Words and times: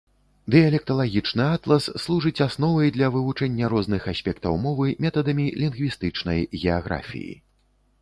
Дыялекталагічны 0.53 1.45
атлас 1.57 1.85
служыць 2.05 2.43
асновай 2.47 2.93
для 2.97 3.11
вывучэння 3.17 3.71
розных 3.77 4.11
аспектаў 4.15 4.61
мовы 4.67 4.85
метадамі 5.09 5.45
лінгвістычнай 5.63 6.39
геаграфіі. 6.61 7.33